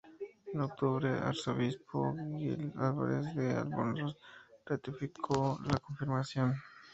[0.51, 4.17] En octubre el arzobispo Gil Álvarez de Albornoz
[4.65, 6.55] ratificó la confirmación.